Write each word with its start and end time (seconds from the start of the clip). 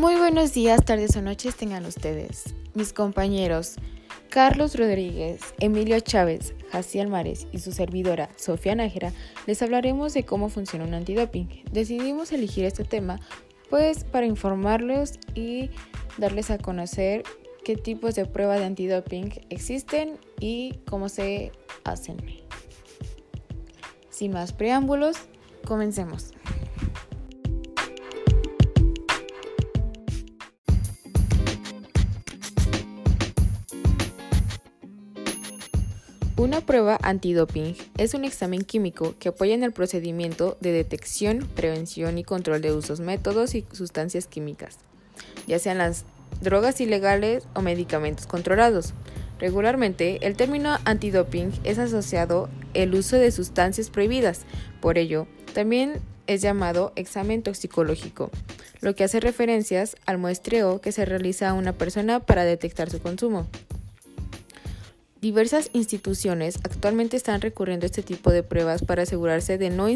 Muy 0.00 0.16
buenos 0.16 0.54
días, 0.54 0.82
tardes 0.82 1.14
o 1.16 1.20
noches 1.20 1.56
tengan 1.56 1.84
ustedes. 1.84 2.54
Mis 2.72 2.94
compañeros 2.94 3.74
Carlos 4.30 4.74
Rodríguez, 4.74 5.42
Emilio 5.58 6.00
Chávez, 6.00 6.54
Jaciel 6.72 7.08
Mares 7.08 7.46
y 7.52 7.58
su 7.58 7.70
servidora 7.70 8.30
Sofía 8.34 8.74
Nájera 8.74 9.12
les 9.46 9.60
hablaremos 9.60 10.14
de 10.14 10.24
cómo 10.24 10.48
funciona 10.48 10.86
un 10.86 10.94
antidoping. 10.94 11.64
Decidimos 11.70 12.32
elegir 12.32 12.64
este 12.64 12.82
tema 12.82 13.20
pues 13.68 14.04
para 14.04 14.24
informarlos 14.24 15.18
y 15.34 15.68
darles 16.16 16.50
a 16.50 16.56
conocer 16.56 17.22
qué 17.62 17.76
tipos 17.76 18.14
de 18.14 18.24
pruebas 18.24 18.60
de 18.60 18.64
antidoping 18.64 19.34
existen 19.50 20.18
y 20.40 20.78
cómo 20.88 21.10
se 21.10 21.52
hacen. 21.84 22.16
Sin 24.08 24.32
más 24.32 24.54
preámbulos, 24.54 25.18
comencemos. 25.66 26.32
Una 36.40 36.62
prueba 36.62 36.98
antidoping 37.02 37.76
es 37.98 38.14
un 38.14 38.24
examen 38.24 38.62
químico 38.62 39.14
que 39.18 39.28
apoya 39.28 39.52
en 39.52 39.62
el 39.62 39.72
procedimiento 39.72 40.56
de 40.62 40.72
detección, 40.72 41.46
prevención 41.54 42.16
y 42.16 42.24
control 42.24 42.62
de 42.62 42.72
usos, 42.72 42.98
métodos 42.98 43.54
y 43.54 43.66
sustancias 43.72 44.26
químicas, 44.26 44.78
ya 45.46 45.58
sean 45.58 45.76
las 45.76 46.06
drogas 46.40 46.80
ilegales 46.80 47.46
o 47.54 47.60
medicamentos 47.60 48.26
controlados. 48.26 48.94
Regularmente, 49.38 50.26
el 50.26 50.34
término 50.34 50.78
antidoping 50.86 51.52
es 51.64 51.78
asociado 51.78 52.48
el 52.72 52.94
uso 52.94 53.16
de 53.16 53.32
sustancias 53.32 53.90
prohibidas, 53.90 54.46
por 54.80 54.96
ello, 54.96 55.26
también 55.52 56.00
es 56.26 56.40
llamado 56.40 56.94
examen 56.96 57.42
toxicológico, 57.42 58.30
lo 58.80 58.94
que 58.94 59.04
hace 59.04 59.20
referencias 59.20 59.94
al 60.06 60.16
muestreo 60.16 60.80
que 60.80 60.92
se 60.92 61.04
realiza 61.04 61.50
a 61.50 61.52
una 61.52 61.74
persona 61.74 62.18
para 62.20 62.46
detectar 62.46 62.88
su 62.88 62.98
consumo. 62.98 63.46
Diversas 65.20 65.68
instituciones 65.74 66.56
actualmente 66.64 67.18
están 67.18 67.42
recurriendo 67.42 67.84
a 67.84 67.88
este 67.88 68.02
tipo 68.02 68.30
de 68.30 68.42
pruebas 68.42 68.82
para 68.82 69.02
asegurarse 69.02 69.58
de 69.58 69.68
no 69.68 69.86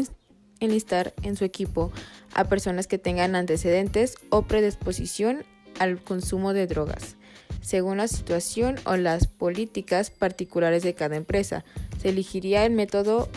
enlistar 0.59 1.13
en 1.23 1.35
su 1.35 1.45
equipo 1.45 1.91
a 2.35 2.43
personas 2.43 2.85
que 2.85 2.99
tengan 2.99 3.35
antecedentes 3.35 4.17
o 4.29 4.43
predisposición 4.43 5.43
al 5.79 5.99
consumo 5.99 6.53
de 6.53 6.67
drogas, 6.67 7.15
según 7.61 7.97
la 7.97 8.07
situación 8.07 8.75
o 8.85 8.97
las 8.97 9.25
políticas 9.25 10.11
particulares 10.11 10.83
de 10.83 10.93
cada 10.93 11.15
empresa. 11.15 11.65
Se 11.99 12.09
elegiría 12.09 12.63
el 12.63 12.73
método 12.73 13.27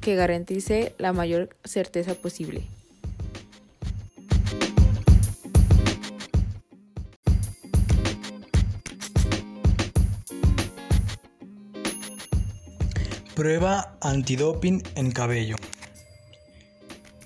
que 0.00 0.16
garantice 0.16 0.96
la 0.98 1.12
mayor 1.12 1.56
certeza 1.64 2.14
posible. 2.14 2.64
Prueba 13.36 13.98
antidoping 14.00 14.82
en 14.94 15.12
cabello. 15.12 15.56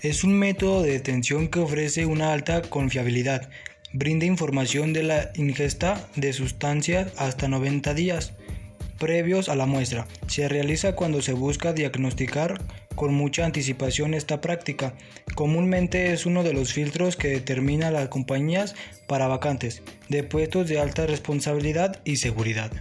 Es 0.00 0.24
un 0.24 0.36
método 0.36 0.82
de 0.82 0.90
detención 0.90 1.46
que 1.46 1.60
ofrece 1.60 2.04
una 2.04 2.32
alta 2.32 2.62
confiabilidad. 2.62 3.48
Brinda 3.92 4.26
información 4.26 4.92
de 4.92 5.04
la 5.04 5.30
ingesta 5.36 6.04
de 6.16 6.32
sustancias 6.32 7.12
hasta 7.16 7.46
90 7.46 7.94
días 7.94 8.32
previos 8.98 9.48
a 9.48 9.54
la 9.54 9.66
muestra. 9.66 10.08
Se 10.26 10.48
realiza 10.48 10.96
cuando 10.96 11.22
se 11.22 11.32
busca 11.32 11.72
diagnosticar 11.72 12.60
con 12.96 13.14
mucha 13.14 13.44
anticipación 13.44 14.12
esta 14.12 14.40
práctica. 14.40 14.94
Comúnmente 15.36 16.12
es 16.12 16.26
uno 16.26 16.42
de 16.42 16.54
los 16.54 16.72
filtros 16.72 17.14
que 17.14 17.28
determina 17.28 17.92
las 17.92 18.08
compañías 18.08 18.74
para 19.06 19.28
vacantes 19.28 19.84
de 20.08 20.24
puestos 20.24 20.68
de 20.68 20.80
alta 20.80 21.06
responsabilidad 21.06 22.00
y 22.04 22.16
seguridad. 22.16 22.72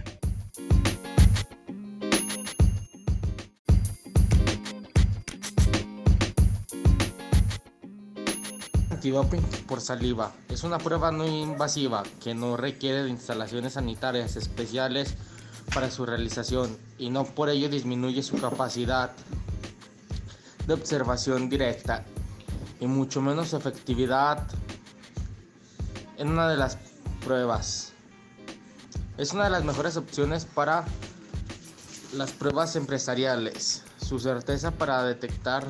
Antidoping 9.00 9.40
por 9.66 9.80
saliva. 9.80 10.34
Es 10.50 10.62
una 10.62 10.76
prueba 10.76 11.10
no 11.10 11.26
invasiva 11.26 12.02
que 12.22 12.34
no 12.34 12.58
requiere 12.58 13.02
de 13.02 13.08
instalaciones 13.08 13.72
sanitarias 13.72 14.36
especiales 14.36 15.14
para 15.74 15.90
su 15.90 16.04
realización 16.04 16.76
y 16.98 17.08
no 17.08 17.24
por 17.24 17.48
ello 17.48 17.70
disminuye 17.70 18.22
su 18.22 18.38
capacidad 18.38 19.12
de 20.66 20.74
observación 20.74 21.48
directa 21.48 22.04
y 22.78 22.86
mucho 22.86 23.22
menos 23.22 23.48
su 23.48 23.56
efectividad 23.56 24.46
en 26.18 26.28
una 26.28 26.50
de 26.50 26.58
las 26.58 26.76
pruebas. 27.24 27.92
Es 29.16 29.32
una 29.32 29.44
de 29.44 29.50
las 29.50 29.64
mejores 29.64 29.96
opciones 29.96 30.44
para 30.44 30.84
las 32.12 32.32
pruebas 32.32 32.76
empresariales. 32.76 33.82
Su 33.96 34.18
certeza 34.18 34.72
para 34.72 35.02
detectar 35.04 35.64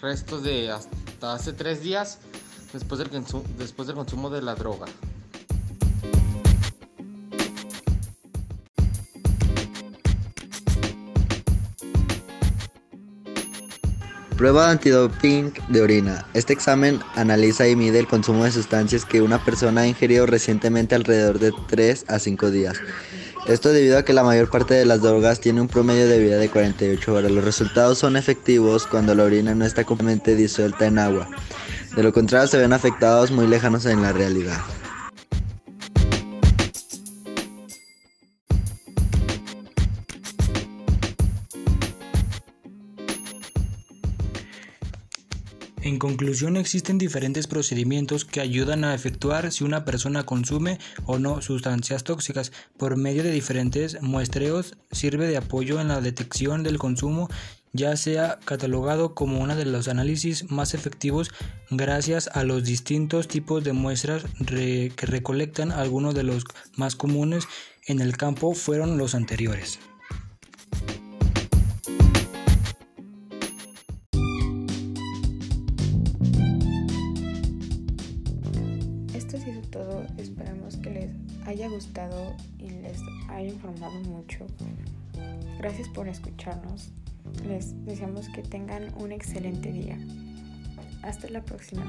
restos 0.00 0.42
de 0.42 0.72
hasta 0.72 1.34
hace 1.34 1.52
tres 1.52 1.80
días 1.80 2.18
después 2.74 2.98
del, 2.98 3.24
después 3.56 3.86
del 3.86 3.96
consumo 3.96 4.28
de 4.28 4.42
la 4.42 4.54
droga. 4.54 4.86
Prueba 14.36 14.66
de 14.66 14.72
antidoping 14.72 15.52
de 15.68 15.80
orina. 15.80 16.26
Este 16.34 16.52
examen 16.52 17.00
analiza 17.14 17.68
y 17.68 17.76
mide 17.76 18.00
el 18.00 18.08
consumo 18.08 18.44
de 18.44 18.50
sustancias 18.50 19.04
que 19.04 19.22
una 19.22 19.42
persona 19.42 19.82
ha 19.82 19.86
ingerido 19.86 20.26
recientemente 20.26 20.96
alrededor 20.96 21.38
de 21.38 21.52
3 21.68 22.06
a 22.08 22.18
5 22.18 22.50
días. 22.50 22.76
Esto 23.46 23.72
debido 23.72 23.96
a 23.96 24.04
que 24.04 24.12
la 24.12 24.24
mayor 24.24 24.50
parte 24.50 24.74
de 24.74 24.84
las 24.84 25.02
drogas 25.02 25.38
tiene 25.38 25.60
un 25.60 25.68
promedio 25.68 26.08
de 26.08 26.18
vida 26.18 26.38
de 26.38 26.50
48 26.50 27.14
horas. 27.14 27.30
Los 27.30 27.44
resultados 27.44 27.98
son 27.98 28.16
efectivos 28.16 28.86
cuando 28.86 29.14
la 29.14 29.22
orina 29.22 29.54
no 29.54 29.64
está 29.64 29.84
completamente 29.84 30.34
disuelta 30.34 30.86
en 30.86 30.98
agua. 30.98 31.28
De 31.94 32.02
lo 32.02 32.12
contrario 32.12 32.48
se 32.48 32.58
ven 32.58 32.72
afectados 32.72 33.30
muy 33.30 33.46
lejanos 33.46 33.86
en 33.86 34.02
la 34.02 34.12
realidad. 34.12 34.58
En 45.84 45.98
conclusión, 45.98 46.56
existen 46.56 46.96
diferentes 46.96 47.46
procedimientos 47.46 48.24
que 48.24 48.40
ayudan 48.40 48.84
a 48.84 48.94
efectuar 48.94 49.52
si 49.52 49.64
una 49.64 49.84
persona 49.84 50.24
consume 50.24 50.78
o 51.04 51.18
no 51.18 51.42
sustancias 51.42 52.04
tóxicas. 52.04 52.52
Por 52.78 52.96
medio 52.96 53.22
de 53.22 53.30
diferentes 53.30 54.00
muestreos 54.00 54.78
sirve 54.92 55.26
de 55.26 55.36
apoyo 55.36 55.82
en 55.82 55.88
la 55.88 56.00
detección 56.00 56.62
del 56.62 56.78
consumo 56.78 57.28
ya 57.74 57.96
sea 57.98 58.38
catalogado 58.46 59.14
como 59.14 59.40
uno 59.40 59.56
de 59.56 59.66
los 59.66 59.88
análisis 59.88 60.50
más 60.50 60.72
efectivos 60.72 61.32
gracias 61.70 62.30
a 62.32 62.44
los 62.44 62.64
distintos 62.64 63.28
tipos 63.28 63.62
de 63.62 63.74
muestras 63.74 64.24
que 64.46 64.90
recolectan 64.96 65.70
algunos 65.70 66.14
de 66.14 66.22
los 66.22 66.44
más 66.76 66.96
comunes 66.96 67.46
en 67.86 68.00
el 68.00 68.16
campo 68.16 68.54
fueron 68.54 68.96
los 68.96 69.14
anteriores. 69.14 69.80
Todo, 79.74 80.06
esperamos 80.18 80.76
que 80.76 80.90
les 80.90 81.10
haya 81.48 81.68
gustado 81.68 82.36
y 82.60 82.70
les 82.70 83.00
haya 83.28 83.48
informado 83.48 83.98
mucho. 84.02 84.46
Gracias 85.58 85.88
por 85.88 86.06
escucharnos. 86.06 86.90
Les 87.48 87.84
deseamos 87.84 88.28
que 88.28 88.42
tengan 88.42 88.94
un 89.02 89.10
excelente 89.10 89.72
día. 89.72 89.98
Hasta 91.02 91.28
la 91.28 91.42
próxima. 91.42 91.84